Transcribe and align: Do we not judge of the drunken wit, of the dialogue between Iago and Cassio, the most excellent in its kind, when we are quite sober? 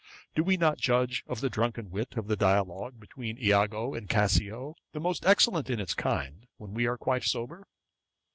Do 0.33 0.41
we 0.43 0.57
not 0.57 0.79
judge 0.79 1.23
of 1.27 1.41
the 1.41 1.49
drunken 1.51 1.91
wit, 1.91 2.17
of 2.17 2.25
the 2.25 2.35
dialogue 2.35 2.99
between 2.99 3.37
Iago 3.37 3.93
and 3.93 4.09
Cassio, 4.09 4.73
the 4.93 4.99
most 4.99 5.27
excellent 5.27 5.69
in 5.69 5.79
its 5.79 5.93
kind, 5.93 6.47
when 6.57 6.73
we 6.73 6.87
are 6.87 6.97
quite 6.97 7.23
sober? 7.23 7.67